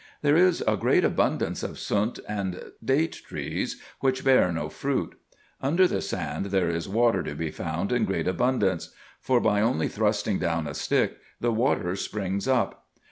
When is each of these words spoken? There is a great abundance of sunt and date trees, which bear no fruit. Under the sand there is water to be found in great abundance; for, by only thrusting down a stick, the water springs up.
There 0.23 0.35
is 0.35 0.63
a 0.65 0.77
great 0.77 1.05
abundance 1.05 1.61
of 1.61 1.77
sunt 1.77 2.19
and 2.27 2.59
date 2.83 3.21
trees, 3.27 3.79
which 3.99 4.23
bear 4.23 4.51
no 4.51 4.67
fruit. 4.67 5.13
Under 5.61 5.87
the 5.87 6.01
sand 6.01 6.47
there 6.47 6.71
is 6.71 6.89
water 6.89 7.21
to 7.21 7.35
be 7.35 7.51
found 7.51 7.91
in 7.91 8.05
great 8.05 8.27
abundance; 8.27 8.91
for, 9.19 9.39
by 9.39 9.61
only 9.61 9.87
thrusting 9.87 10.39
down 10.39 10.65
a 10.65 10.73
stick, 10.73 11.19
the 11.39 11.51
water 11.51 11.95
springs 11.95 12.47
up. 12.47 12.87